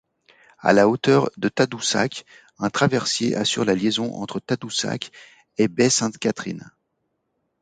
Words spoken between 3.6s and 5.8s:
la liaison entre Tadoussac et